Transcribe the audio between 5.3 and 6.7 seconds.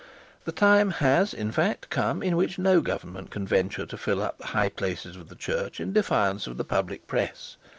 Church in defiance of the